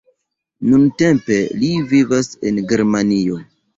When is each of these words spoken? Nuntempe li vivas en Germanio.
Nuntempe 0.69 1.37
li 1.63 1.69
vivas 1.91 2.31
en 2.51 2.59
Germanio. 2.73 3.39